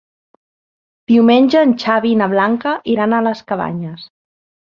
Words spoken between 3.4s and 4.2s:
Cabanyes.